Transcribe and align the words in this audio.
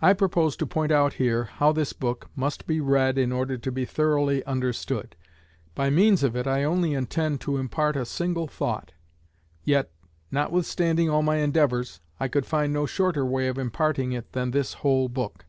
I 0.00 0.14
propose 0.14 0.56
to 0.56 0.66
point 0.66 0.90
out 0.90 1.12
here 1.20 1.44
how 1.44 1.72
this 1.72 1.92
book 1.92 2.30
must 2.34 2.66
be 2.66 2.80
read 2.80 3.18
in 3.18 3.32
order 3.32 3.58
to 3.58 3.70
be 3.70 3.84
thoroughly 3.84 4.42
understood. 4.46 5.14
By 5.74 5.90
means 5.90 6.22
of 6.22 6.34
it 6.34 6.46
I 6.46 6.64
only 6.64 6.94
intend 6.94 7.42
to 7.42 7.58
impart 7.58 7.94
a 7.94 8.06
single 8.06 8.46
thought. 8.46 8.94
Yet, 9.62 9.92
notwithstanding 10.30 11.10
all 11.10 11.20
my 11.22 11.36
endeavours, 11.36 12.00
I 12.18 12.28
could 12.28 12.46
find 12.46 12.72
no 12.72 12.86
shorter 12.86 13.26
way 13.26 13.46
of 13.46 13.58
imparting 13.58 14.12
it 14.12 14.32
than 14.32 14.52
this 14.52 14.72
whole 14.72 15.10
book. 15.10 15.44